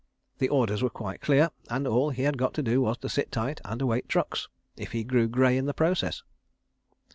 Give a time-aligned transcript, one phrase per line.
[0.39, 3.31] The orders were quite clear, and all he had got to do was to sit
[3.31, 6.23] tight and await trucks—if he grew grey in the process.